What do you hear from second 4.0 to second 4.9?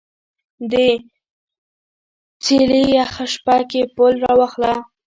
راواخله